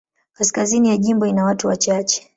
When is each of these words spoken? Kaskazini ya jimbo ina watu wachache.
Kaskazini 0.33 0.89
ya 0.89 0.97
jimbo 0.97 1.25
ina 1.25 1.43
watu 1.43 1.67
wachache. 1.67 2.29